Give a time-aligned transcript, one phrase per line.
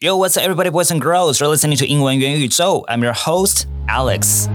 [0.00, 1.40] Yo, what's up, everybody, boys and girls?
[1.40, 2.84] You're listening to 英文元宇宙.
[2.86, 4.46] I'm your host, Alex.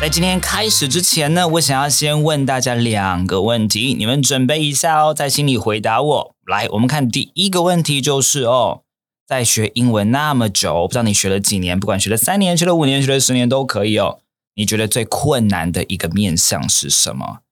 [0.00, 6.34] 在今天开始之前呢，我想要先问大家两个问题，你们准备一下哦，在心里回答我。
[6.44, 8.80] 来，我们看第一个问题就是哦，
[9.28, 14.18] 在学英文那么久，不知道你学了几年，不管学了三年、学了五年、学了十年都可以哦。
[14.56, 17.42] 你觉得最困难的一个面向是什么？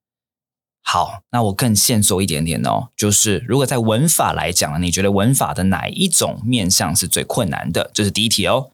[0.86, 7.90] 好，那我更线索一点点哦，就是如果在文法来讲，你觉得文法的哪一种面向是最困难的？
[7.94, 8.70] 这是第一题哦。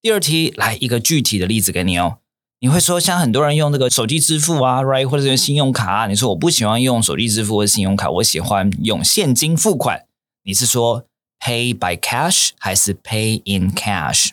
[0.00, 2.18] 第二题，来一个具体的例子给你哦。
[2.60, 10.06] 你会说，像很多人用这个手机支付啊，right，或者是信用卡啊，你说我不喜欢用手机支付或信用卡，我喜欢用现金付款。
[10.44, 11.04] 你是说
[11.40, 14.30] pay by cash 还是 pay in cash？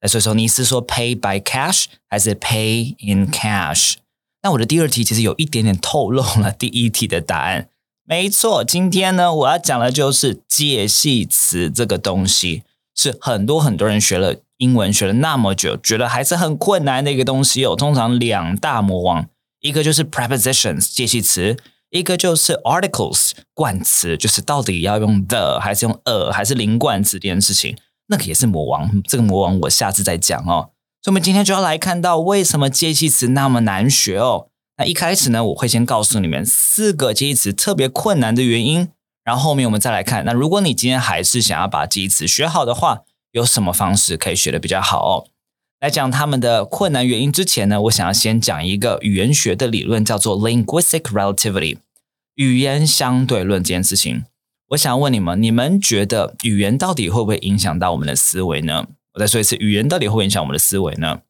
[0.00, 3.94] 那所以说你是说 pay by cash 还是 pay in cash？
[4.42, 7.68] 那我的第二题其实有一点点透露了第一题的答案。
[8.04, 12.62] 没错，今天呢，我要讲的就是介系词这个东西，
[12.94, 17.74] 是很多很多人学了英文学了那么久，觉得还是很困难的一个东西哦。
[17.74, 19.26] 通常两大魔王，
[19.60, 21.56] 一个就是 prepositions 介系词，
[21.90, 29.02] 一个就是 articles 冠词，就是到底要用 the 还是用 a 还是零冠词这件事情，那个也是魔王。
[29.02, 30.70] 这个魔王我下次再讲哦。
[31.06, 34.48] 所以，我们今天就要来看到为什么介系词那么难学哦。
[34.76, 38.88] 那一开始呢，我会先告诉你们四个介系词特别困难的原因，
[39.22, 40.24] 然后后面我们再来看。
[40.24, 45.28] 那如果你今天还是想要把介系词学好的话，有什么方式可以学的比较好哦？
[45.78, 51.78] 来讲他们的困难原因之前呢，我想要先讲一个语言学的理论，叫做 linguistic relativity，
[52.34, 54.24] 语言相对论这件事情。
[54.70, 58.88] 我想问你们，你们觉得语言到底会不会影响到我们的思维呢？
[59.16, 61.20] 我再说一次，语言到底会影响我们的思维呢？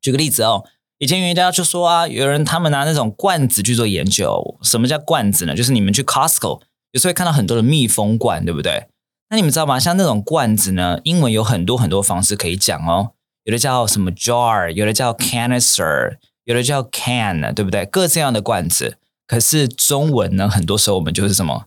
[0.00, 0.64] 举个例子哦，
[0.98, 4.56] 以前语言家就说啊，有人他们拿那种罐子去做研究。
[4.62, 5.54] 什么叫罐子呢？
[5.56, 6.60] 就是你们去 Costco
[6.92, 8.86] 有时候会看到很多的密封罐，对不对？
[9.28, 9.80] 那你们知道吗？
[9.80, 13.10] 像那种罐子呢，英文有很多很多方式可以讲哦。
[13.42, 17.84] 有的叫什么 jar，有的叫 canister，有的叫 can，对不对？
[17.86, 18.98] 各这样的罐子。
[19.26, 21.66] 可是中文呢，很多时候我们就是什么，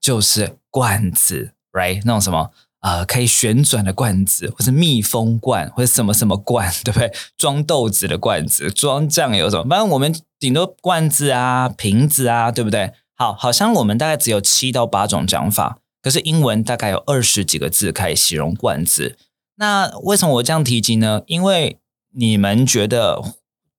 [0.00, 2.00] 就是罐子，right？
[2.04, 2.52] 那种什么。
[2.80, 7.12] 啊，可以旋转的罐子，或是密封罐，或者什么什么罐， 对不对？
[7.36, 9.64] 装豆子的罐子，装酱油什么？
[9.68, 12.92] 反正我们顶多罐子啊、瓶子啊，对不对？
[13.14, 19.18] 好，好像我们大概只有七到八种讲法，可是英文大概有二十几个字可以形容罐子。
[19.56, 21.20] 那为什么我这样提及呢？
[21.26, 21.78] 因为
[22.14, 23.22] 你们觉得，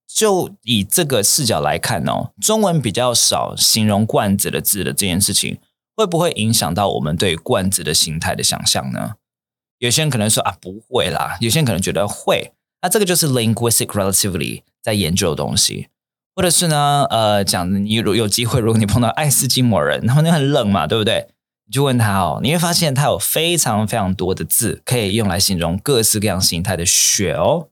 [0.08, 5.58] 就以这个视角来看哦，中文比较少形容罐子的字的这件事情。
[6.02, 9.14] 会不会影响到我们对罐子的形态的想象呢？
[9.78, 12.52] 有些人可能说啊，不会啦；有些人可能觉得会。
[12.82, 15.88] 那这个就是 linguistic relativity 在研究的东西，
[16.36, 21.28] 或者是呢，呃，讲你如有机会，如果你碰到爱斯基摩人，他们很冷嘛，对不对？
[21.68, 27.70] 你就问他哦，你会发现他有非常非常多的字可以用来形容各式各样形态的雪哦。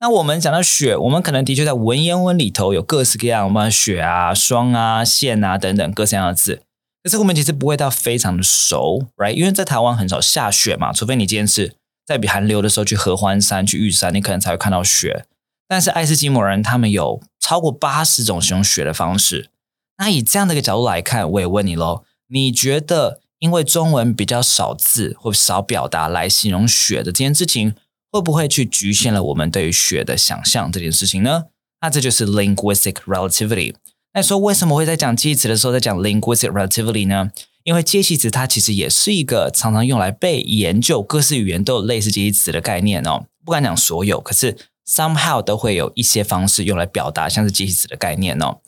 [0.00, 6.62] 那我们讲到雪，我们可能的确在文言文里头有各式各样，我们雪啊、霜啊、线啊等等各式各样的字。
[7.02, 9.32] 可是我们其实不会到非常的熟，right？
[9.32, 11.74] 因为在台湾很少下雪嘛，除非你今天是
[12.06, 15.24] 在比寒流的时候去合欢山、去玉山，你可能才会看到雪。
[15.66, 19.50] 但是爱斯基摩人他们有超过八十种形容雪的方式。
[19.98, 27.74] 那以这样的一个角度来看，我也问你喽，你觉得因为中文比较少字或少表达来形容雪的这件事情，
[28.10, 31.44] 会不会去局限了我们对于雪的想象这件事情呢？
[31.80, 33.74] 那这就是 linguistic relativity。
[34.12, 37.30] 那说为什么会在讲介词的时候在讲 linguistic relativity 呢？
[37.62, 43.26] 因为介系词它其实也是一个常常用来被研究，各式语言都有类似介系词的概念哦。
[43.44, 44.56] 不敢讲所有，可是
[44.86, 48.60] somehow 都会有一些方式用来表达像是介系词的概念哦。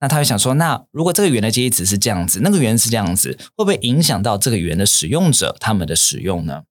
[0.00, 6.64] 那他会想说，那如果这个语言的介系词是这样子，那个语言是这样子，会不会影响到这个语言的使用者他们的使用呢？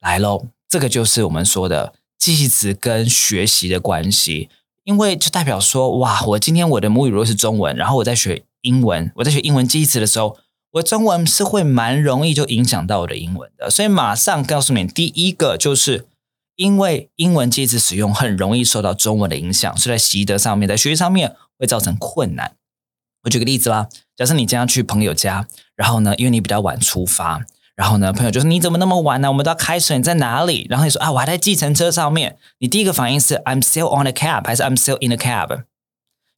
[0.00, 4.48] 来喽，这个就是我们说的介系词跟学习的关系。
[4.84, 10.36] 因为就代表说，哇，我今天我的母语如果是中文，然后我在学英文，我在学英文记忆词的时候，
[10.72, 13.70] 我中文是会蛮容易就影响到我的英文的。
[13.70, 16.06] 所以马上告诉你，第一个就是
[16.56, 22.56] 因为英文记词使用很容易受到中文的影响，所以在习得上面，在学习上面会造成困难。
[23.22, 27.46] 我举个例子啦，假设你将要去朋友家，然后呢，因为你比较晚出发。
[27.76, 29.28] 然后呢，朋友就说：“你怎么那么晚呢？
[29.28, 35.64] 我们都要开车，你在哪里？”然后你说：“啊，我还在计程车上面。”你第一个反应是 “I'm still on a cab” 还是 “I'm still in a cab”？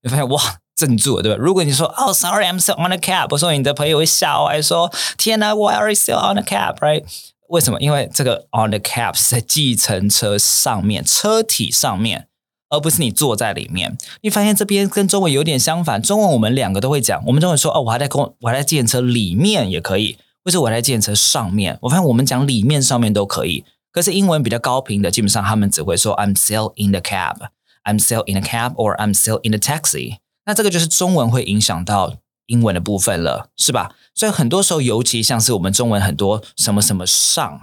[0.03, 0.41] 你发现哇，
[0.75, 1.38] 镇住了，对吧？
[1.38, 7.05] 如果你说：“哦，sorry，I'm still on a cab”，我说你的朋友会笑，还说：“天哪，Why are you still on a cab？”Right？
[7.49, 7.79] 为什么？
[7.81, 12.29] 因为这个 “on the cab” 是在计程车上面，车体上面，
[12.71, 13.99] 而不是你坐在里面。
[14.23, 21.76] 你发现这边跟中文有点相反，中文我们两个都会讲，我们中文说：“哦，我还在公，我还在计程车里面也可以。”或是我在电车上面。
[21.82, 27.48] 我发现我们讲里面、上面都可以，可是英文比较高频的，基本上他们只会说 I'm still in the cab,
[27.82, 30.19] I'm still in the cab, or I'm still in the taxi。
[30.44, 32.14] 那这个就是中文会影响到
[32.46, 33.90] 英文的部分了，是吧？
[34.14, 37.62] 所以很多时候，尤其像是我们中文很多什么什么上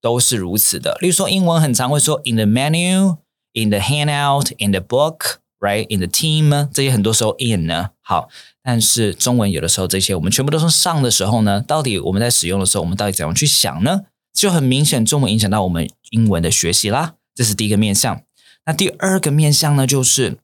[0.00, 0.98] 都是如此的。
[1.00, 3.18] 例如说，英文很常会说 in the menu,
[3.52, 7.90] in the handout, in the book, right, in the team，这些很多时候 in 呢。
[8.00, 8.28] 好，
[8.62, 14.02] 但是中文有的时候这些我们全部都是上的时候呢，到底我们在使用的时候，我们到底怎样去想呢？
[14.32, 17.14] 就很明显，中文影响到我们英文的学习啦。
[17.34, 18.22] 这是第一个面向。
[18.66, 20.38] 那第二个面向呢，就是。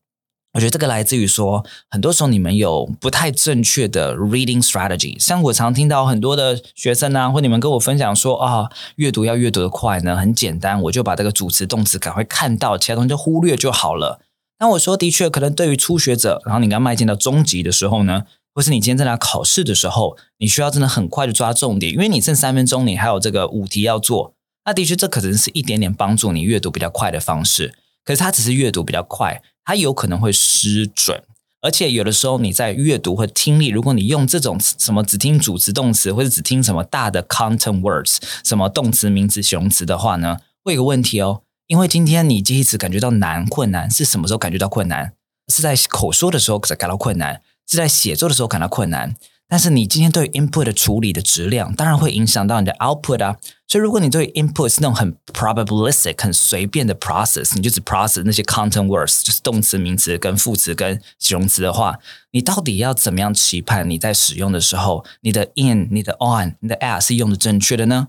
[0.55, 5.19] 我觉得这个来自于说，很多时候你们有不太正确的 reading strategy。
[5.19, 14.21] 像我常听到很多的学生啊，或你们跟我分享说啊，阅读要阅读的快呢，很简单，我就把这个主词动词赶快看到，其他东西就忽略就好了。
[14.59, 18.25] 那我说的确，可能对于初学者，然后你刚迈进到中级的时候呢，
[18.55, 24.35] 或是你今天在那考试的时候，你需要真的很快的抓重点，因为你剩三分钟，你还有这个五题要做。
[24.65, 27.75] 那的确，这可能是一点点帮助你阅读比较快的方式。
[28.05, 29.43] 可是它只是阅读比较快。
[29.67, 31.23] 它有可能会失准，
[31.63, 41.41] 而且有的时候你在阅读或听力，如果你用这种什么只听主词动词，或者只听什么大的 content words，什么动词、名词、形容词的话呢，会有个问题哦。
[41.67, 45.13] 因为今天你第一次感觉到难、困难，是什么时候感觉到困难？
[45.49, 49.15] 是在口说的时候感到困难，是在写作的时候感到困难。
[49.47, 53.37] 但是你今天对 input 的处理的质量，当然会影响到你的 output 啊。
[53.69, 61.99] 所以如果你对 input 是那种很 probabilistic、很随便的 process，你就只 process 那些 content words，就是动词、名词跟副词跟形容词的话，
[62.33, 68.09] 你到底要怎么样期盼你在使用的时候，你的 in、你的 on、你的 at 是用的正确的呢？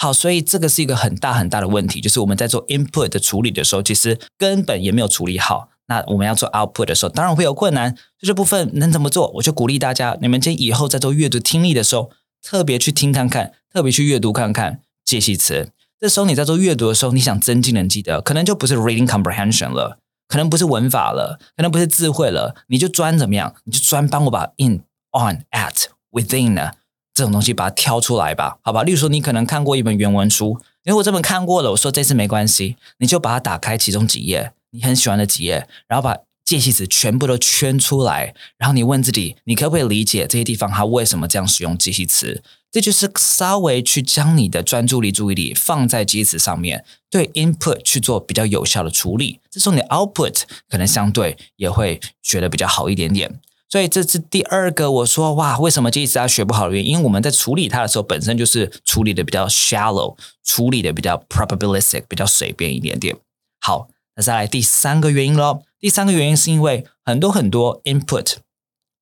[0.00, 5.70] 好，所以这个是一个很大很大的问题，就是我们在做 input 的处理的时候，其实根本也没有处理好。
[5.88, 7.96] 那我们要做 output 的时候，当然会有困难。
[8.20, 9.28] 这部分能怎么做？
[9.34, 12.10] 我就鼓励大家，你们今以后在做阅读听力的时候，
[12.40, 15.72] 特别去听看看，特别去阅读看看介系词。
[15.98, 19.98] 这时候你在做阅读的时候，你想增进能记得，可能就不是 reading comprehension 了，
[20.28, 23.56] 可能不是文法了，可能不是智慧了，你就专怎么样？
[23.64, 26.70] 你就专帮我把 in、on、at、within 呢
[27.18, 28.84] 这种东西把它挑出来吧，好吧？
[28.84, 30.50] 例如说，你可能看过一本原文书，
[30.84, 34.52] 因为我这本看过了，我说这次没关系，你就把它打开其中几页。
[34.70, 42.40] 你很喜欢的几页，然后把介系词全部都圈出来，然后你问自己，你可不可以理解这些地方它为什么这样使用介系词？
[42.70, 49.40] 这就是稍微去将你的专注力、注意力放在介词上面，对 input 去做比较有效的处理。
[49.50, 53.40] 这时候你 output 可能相对也会学的比较好一点点。
[53.68, 56.92] 所以这是第二个，我说哇，为什么这一次他学不好的原因？
[56.92, 63.16] 因为我们在处理它的时候，本身就是处理的比较 shallow，处理的比较 probabilistic，比较随便一点点。
[63.60, 63.88] 好。
[64.16, 65.62] 那再来第三个原因喽。
[65.78, 68.38] 第三个原因是因为很多很多 input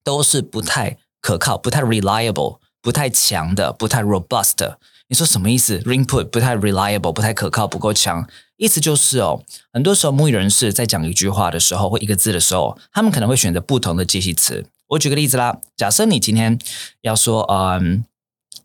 [0.04, 4.76] 都是不太可靠、不太 reliable、不太强的、不太 robust。
[5.08, 9.42] 你说什么意思？input 不太 reliable、不太可靠、不够强，意思就是哦，
[9.72, 14.66] 很多时候母语人士在讲一句话的时候或一个字的时候，他们可能会选择不同的介系词。
[14.88, 16.58] 我举个例子啦，假设你今天
[17.02, 18.04] 要说嗯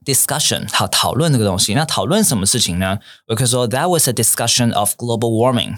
[0.05, 2.99] discussion，好讨论这个东西，那讨论什么事情呢？
[3.27, 5.77] 我可以说 that was a discussion of global warming。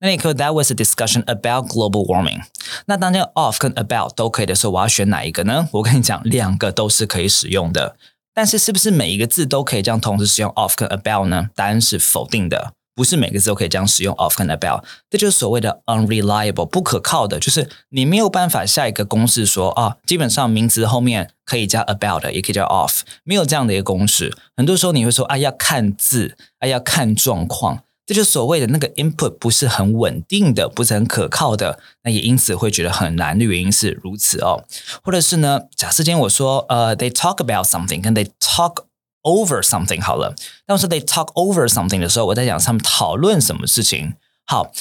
[0.00, 2.42] 那你可以 That was a discussion about global warming。
[2.86, 5.68] 那当这 of 跟 about 都可以的时候，我要选哪一个呢？
[5.72, 7.96] 我跟你讲，两个都是可以使用的。
[8.32, 11.50] 但是是不是每一个字都可以这样同时使用 of 跟 about 呢？
[11.56, 14.82] 答案是否定的，不是每个字都可以这样使用 of 跟 about。
[15.08, 24.36] 这就是所谓的 unreliable 不可靠的，就是你没有办法下一个公式说啊，基本上名词后面可以加 about，也可以加 of，没有这样的一个公式。
[24.56, 27.84] 很多时候你会说啊，要看字，啊要看状况。
[28.04, 34.64] 这就所谓的那个 input 不是很稳定的，不是很可靠的，那也因此会觉得很难的原因是如此哦。
[35.04, 38.84] 或者是呢，假设今天我说呃，they talk about something，跟 they talk
[39.22, 40.34] over something 好了。
[40.66, 44.14] 当我说 they talk over something 的时候，我在讲他们讨论什么事情。
[44.46, 44.72] 好，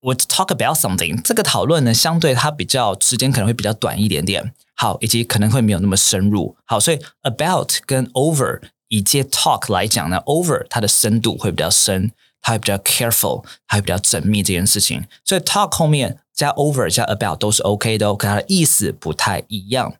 [0.00, 4.52] 我 talk about something 这个讨论呢，相对它比较时间可能会比较短一点点。
[4.74, 6.56] 好，以及可能会没有那么深入。
[6.64, 12.12] 好，所以 about 跟 over 以及 talk 来讲呢，over 它的深度会比较深。
[12.46, 19.94] 它会比较 careful，还会比较缜密这件事情，所以 talk 后面加 over 加 about 都是 OK 的，可它的意思不太一样。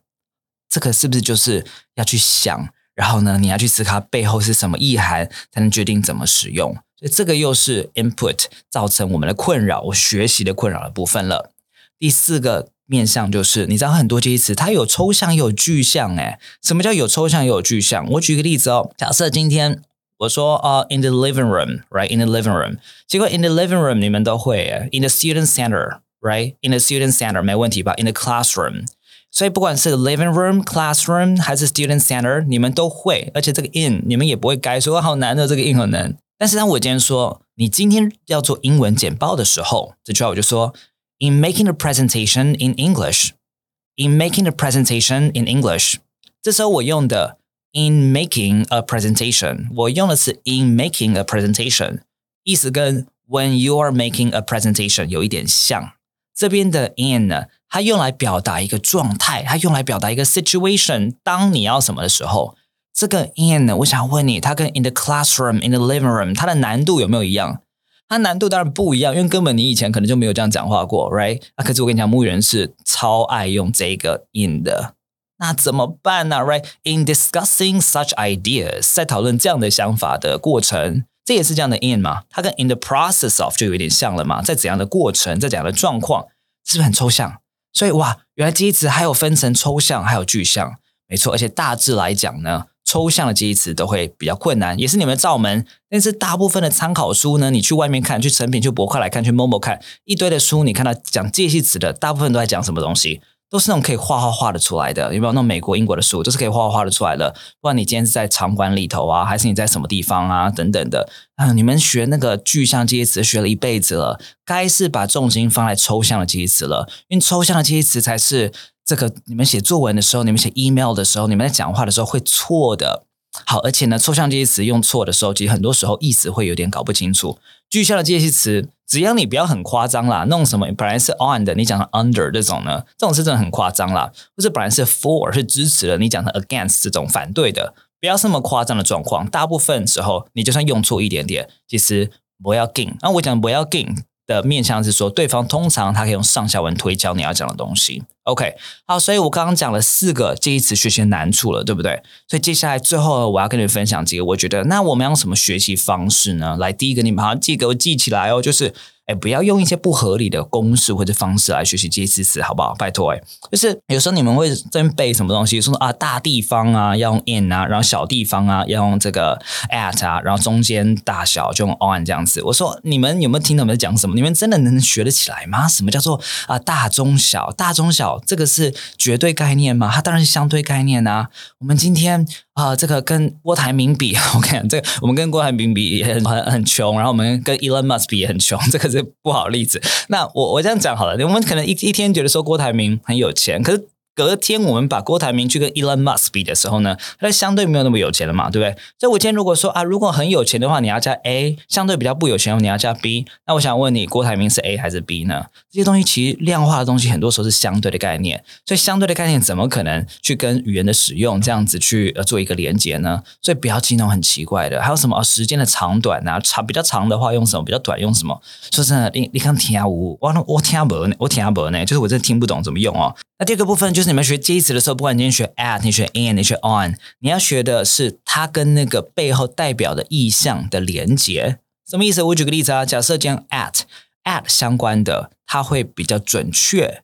[0.69, 1.65] 这个是不是就是
[1.95, 6.73] 要去想，然后呢，你要去思考背后是什么意涵，才能决定怎么使用？
[6.97, 11.51] 所以这个又是 input 造成我们的困扰，我学习的困扰的部分了。
[11.99, 18.09] 第四个面向就是，你知道很多介词它有抽象也有具象，诶，什么叫有抽象也有具象？
[18.11, 19.81] 我举个例子哦，假设今天。
[20.19, 26.79] 我说啊，in the living room，right？in the living room，结果 in the living room 你们都会，in the student center，right？in the
[26.79, 28.85] student center 没问题吧？in the classroom。
[29.34, 36.16] 所以不管是 living room、classroom 还是 student center，你们都会，而且这个 in 你们也不会改，说好难的这个 in 很难。
[36.36, 40.74] 但是当我今天说你今天要做英文简报的时候，这句话我就说
[41.18, 45.96] in making a presentation in English，in making a presentation in English。
[46.42, 47.36] 这时候我用的
[47.72, 52.00] in making a presentation，我用的是 in making a presentation，
[52.42, 55.92] 意思跟 when you are making a presentation 有一点像。
[56.35, 61.15] 这边的 in 呢，它用来表达一个状态，它用来表达一个 situation。
[61.23, 62.55] 当你要什么的时候，
[62.93, 67.61] 这个 in 呢，我想问你，它跟 in the classroom、in the living room，它的难度有没有一样？
[68.07, 71.41] 它难度当然不一样，因为根本你以前可能就没有这样讲话过，right？
[71.55, 74.93] 啊，可是我跟你讲，牧人是超爱用这个 in 的。
[75.39, 81.05] 那怎么办呢？Right？In discussing such ideas，在讨论这样的想法的过程。
[81.25, 86.27] 这也是这样的 in 嘛，它跟 in the process of 就有点像了嘛，在怎样的过程，在怎样的状况，
[86.63, 87.41] 是不是很抽象？
[87.73, 90.75] 所以哇，原来记忆词还有分成抽象还有具象，
[91.07, 91.33] 没错。
[91.33, 95.65] 而且大致来讲呢，抽象的记忆词都会比较困难，也是你们罩门。
[95.89, 103.21] 但是大部分的参考书呢，你去外面看，去成品、去博客来看，去某某看一堆的书，你看到讲介系词的，大部分都在讲什么东西？
[103.49, 107.31] 都是那种可以画画画的出来的，有没有那种美国、英国的书，都是可以画画画的出来的。
[107.31, 118.51] 不管你今天是在场馆里头啊，还是你在什么地方啊，等等的啊，你们学那个具象这些词学了一辈子了，该是把重心放在抽象的这些词了，因为抽象的这些词才是
[118.83, 123.05] 这个你们写作文的时候，你们写 email 的时候，你们在讲话的时候会错的。
[123.45, 127.37] 好，而且呢，抽象介词用错的时候，其实很多时候意思会有点搞不清楚。
[127.69, 134.11] 具象的介系词，只要你不要很夸张啦，弄什么本来是 on 的，你讲成 under 这种呢，这种是真的很夸张啦。
[134.37, 139.27] 或者本来是 for 是支持的，你讲成 against 这种反对的，不要这么夸张的状况。
[139.27, 142.11] 大部分时候，你就算用错一点点，其实
[142.41, 142.93] 不要 gain。
[143.01, 148.03] 那我讲不要 gain 的面向是说，对方通常他可以用上下文推敲你要讲的东西。
[148.25, 148.55] OK，
[148.85, 152.03] 好，所以我刚刚讲了四个这一词学习的难处了，对不对？
[152.27, 156.57] 所以接下来最后我要跟你分享几个，我觉得那我们用什么学习方式呢？
[156.59, 158.73] 来，第一个你们好像记给我记起来哦，就是。
[159.05, 162.73] 哎，不要用一些不合理的公式或者方式来学习介词词，好不好？
[162.75, 163.21] 拜托，哎，
[163.51, 172.41] 就是有时候你们会真背什么东西，说啊大地方啊要用 in 啊，然后小地方啊要用这个 at 啊，然后中间大小就用 on 这样子。
[172.43, 174.15] 我说你们有没有听懂我们在讲什么？
[174.15, 175.67] 你们真的能学得起来吗？
[175.67, 177.51] 什么叫做啊大中小？
[177.51, 179.91] 大中小这个是绝对概念吗？
[179.93, 181.29] 它当然是相对概念啊。
[181.59, 182.27] 我们今天。
[182.55, 189.81] 啊，这个跟郭台铭比， 我看这个我们跟郭台铭比也很很很穷，然后我们跟 Elon Musk 比也很穷， 这个是不好例子。
[190.07, 193.87] 那我我这样讲好了，我们可能一一天觉得说郭台铭很有钱，可是。
[194.15, 198.81] 隔天我们把郭台铭去跟 Elon Musk 比的时候呢，他相对没有那么有钱了嘛，对不对？
[198.97, 203.25] 所以我今天如果说啊，如果很有钱的话，你要加 A；相对比较不有钱，你要加 B。
[203.45, 205.47] 那我想问你，郭台铭是 A 还是 B 呢？
[205.69, 213.21] 这些东西其实量化的东西很多时候是相对的概念，所以相对的概念怎么可能去跟语言的使用这样子去呃做一个连接呢？
[213.41, 214.81] 所以不要记那种很奇怪的。
[214.81, 216.39] 还有什么时间的长短啊？
[216.39, 217.65] 长比较长的话用什么？
[217.65, 218.41] 比较短用什么？
[218.71, 223.13] 说真的，你你看听啊无，我我听啊不呢，我听啊不呢，就是我真的听不懂怎么用哦。
[223.37, 231.59] 那第二个部分就是你们学介词的时候，不管你今天学 at，你学 in，你学 on，你要学的是它跟那个背后代表的意象的连接。
[231.85, 232.23] 什么意思？
[232.23, 233.81] 我举个例子啊，假设这样 at
[234.23, 237.03] at 相关的，它会比较准确。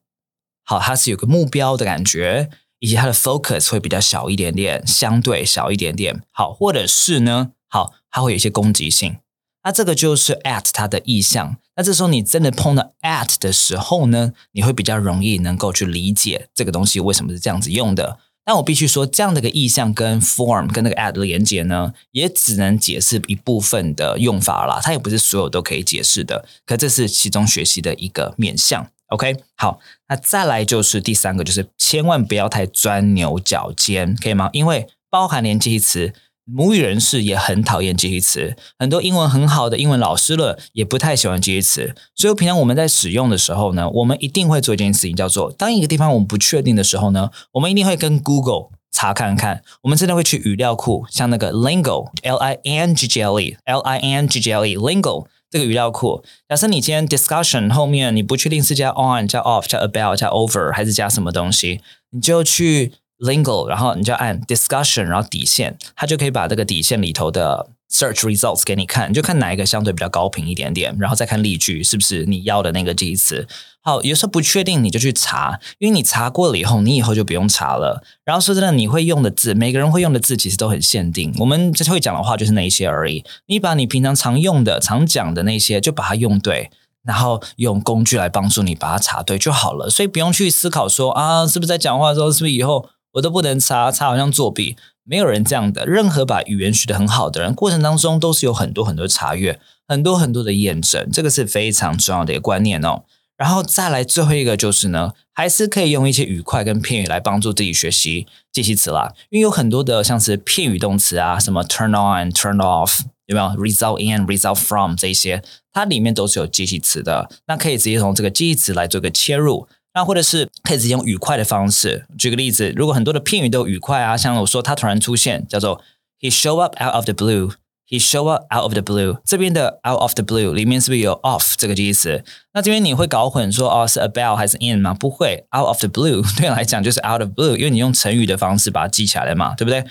[0.63, 6.23] 好，它是有个目标的感觉，以及它的 focus 会比较小一点点，相对小一点点。
[6.31, 9.17] 好，或者是呢，好，它会有一些攻击性。
[9.65, 11.57] 那这个就是 at 它的意象。
[11.81, 18.19] 那这时候你真的碰到 at 的时候呢，你会比较容易能够去理解这个东西为什么是这样子用的。
[18.45, 26.45] 但我必须说，这样的一个意象跟 form 跟那个 at 的连接呢，也只能解释一部分的用法啦，它也不是所有都可以解释的。
[26.67, 28.88] 可这是其中学习的一个面向。
[29.07, 34.51] OK，好，那再来就是第三个，就是千万不要太钻牛角尖，可以吗？
[34.53, 36.13] 因为包含连接词。
[36.53, 41.96] 母语人士也很讨厌介系词，很多英文很好的英文老师了也不太喜欢介系词。
[42.15, 49.63] 所以平常我们在使用的时候呢，我们一定会做一件事情，叫做当一个地方我们不确定的时候呢，我们一定会跟 Google 查看看。
[49.84, 56.24] 我们真的会去语料库，像那个 Lingo，L I N G G L E，L I N G G L E，Lingo 这个语料库。
[56.50, 61.81] 假设你今天 discussion 后面你不确定是加 on 加 off 加 about 加 over 还是加什么东西，
[62.12, 62.93] 你就去。
[63.22, 73.48] Lingo，然后你就按 discussion，然后底线，它就可以把这个底线里头的 search results 给你看，你就看哪一个相对比较高频一点点，然后再看例句是不是你要的那个句词。
[73.84, 78.04] 好，有时候不确定你就去查，因为你查过了以后，你以后就不用查了。
[78.25, 81.34] 然后说真的，你会用的字，每个人会用的字其实都很限定。
[81.40, 83.24] 我们这会讲的话就是那一些而已。
[83.48, 86.72] 你把你平常常用的、常讲的那些，就把它用对。
[87.04, 89.90] 然后用工具来帮助你把它查对就好了。
[89.90, 94.75] 所以不用去思考说啊，是不是在讲话的时候，是不是以后我都不能查查，好像作弊。
[95.03, 95.86] 没有人这样的。
[95.86, 103.03] 任何把语言学得很好的人，过程当中都是有很多很多查阅，很多很多的验证，这个是非常重要的一个观念哦。
[103.36, 109.12] 然后再来最后一个就是呢，还是可以用一些语块跟片语来帮助自己学习介系词啦。
[109.32, 115.41] 因为有很多的像是片语动词啊，什么 turn on、turn off，有没有 result in、result from 这些，
[115.74, 117.27] 它里面都是有记系词的。
[117.48, 122.05] 那可以直接从这个记忆词来做个切入，那或者是可以直接用愉快的方式。
[122.17, 125.81] 举个例子，如果很多的片语都愉快啊，像我说他突然出现，叫做
[126.19, 127.53] he show up out of the blue。
[127.88, 129.19] He show up out of the blue。
[129.25, 132.24] 这边的 out of the blue 里面是不是有 off 这个介词？
[132.53, 134.93] 那这边你会搞混说哦是 about 还是 in 吗？
[134.93, 139.83] 不会，out of the blue 对来讲就是 out of blue，因为你用成语的方式把它记起来了嘛，对不对？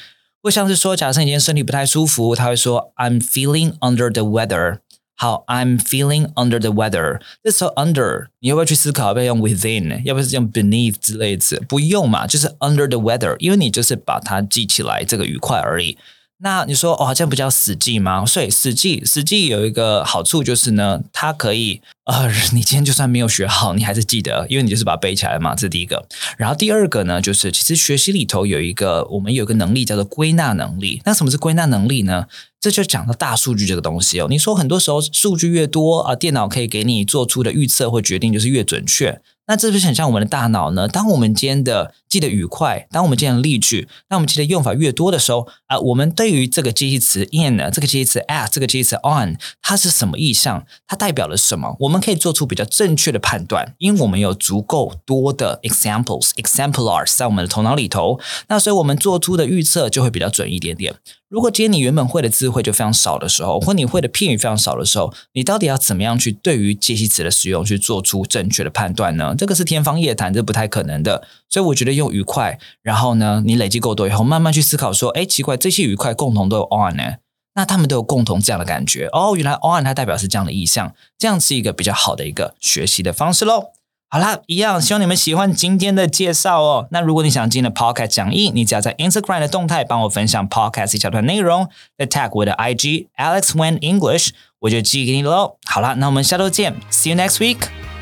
[0.43, 4.79] 会像是说，假设你今天身体不太舒服，他会说 I'm feeling under the weather。
[5.23, 7.21] 好，I'm feeling under the weather。
[7.45, 11.61] 这时候 under 你要不要去思考要不要用 within，要不要用 beneath 之类的？
[11.69, 15.99] 不用嘛，就是 under the weather，因为你就是把它记起来这个愉快而已。
[16.43, 18.25] 那你说哦，这样不叫死记吗？
[18.25, 25.55] 所以死记死记有一个好处就是呢，它可以呃，你今天就算没有学好，你还是记得，因为你就是把它背起来嘛。
[25.55, 26.09] 这是第一个。
[26.39, 31.03] 然后第二个呢，就是其实学习里头有一个，我们有一个能力叫做归纳能力。
[31.05, 32.25] 那什么是归纳能力呢？
[32.61, 34.27] 这就讲到大数据这个东西哦。
[34.29, 39.23] 你说很多时候数据越多啊，电脑可以给你做出的预测或决定就是越准确。
[39.47, 40.87] 那这不是很像我们的大脑呢？
[40.87, 50.65] 当我们今天的记得愉快，当我们今天的例句，当我们记得用法越多的时候啊，我们对于这个介系词 in 呢，这个介系词 at，这个介系词 on，它是什么意象？
[50.87, 51.77] 它代表了什么？
[51.81, 58.21] 我们可以做出比较正确的判断，因为我们有足够多的 examples，exemplars 在我们的头脑里头。
[58.49, 60.95] 那所以我们做出的预测就会比较准一点点。
[61.31, 69.33] 如果今天你原本会的词汇就非常少的时候，或你会的片语非常少的时候，你到底要怎么样去对于介系词的使用去做出正确的判断呢？
[69.39, 71.23] 这个是天方夜谭，这不太可能的。
[71.49, 77.19] 所以我觉得用愉快，然后呢，你累积够多以后，慢慢去思考说，哎，奇怪，这些愉快共同都有 on 呢？
[77.55, 83.67] 那他们都有共同这样的感觉哦，原来 on 它代表是这样的意象，这样是一个比较好的一个学习的方式喽。
[84.13, 86.89] 好啦，一样，希望你们喜欢今天的介绍哦。
[86.91, 95.59] 那如果你想进的 podcast 讲义，你只要在 Instagram 的动态帮我分享 podcast 一小段内容再 tag 我的 IG Alex Wen English，我就寄给你喽。
[95.65, 97.59] 好啦，那我们下周见，See you next week，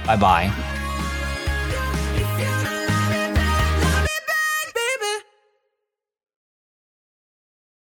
[0.06, 0.77] 拜拜。